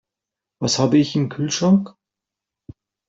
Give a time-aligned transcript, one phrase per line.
[0.57, 1.93] Was habe ich im Kühlschrank?